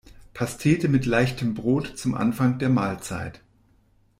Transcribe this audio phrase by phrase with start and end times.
[0.33, 3.39] Pastete mit leichtem Brot zum Anfang der Mahlzeit.